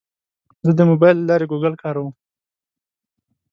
زه 0.65 0.71
د 0.77 0.81
موبایل 0.89 1.17
له 1.19 1.25
لارې 1.29 1.45
ګوګل 1.51 1.73
کاروم. 1.83 2.09